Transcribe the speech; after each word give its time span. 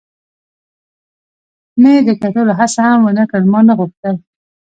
مې 1.81 1.93
د 2.07 2.09
کتلو 2.21 2.51
هڅه 2.59 2.81
هم 2.89 2.99
و 3.03 3.09
نه 3.17 3.23
کړل، 3.29 3.43
ما 3.51 3.59
نه 3.67 3.73
غوښتل. 3.79 4.15